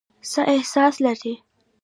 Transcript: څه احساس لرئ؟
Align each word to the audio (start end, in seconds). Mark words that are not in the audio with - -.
څه 0.31 0.41
احساس 0.55 0.95
لرئ؟ 1.03 1.33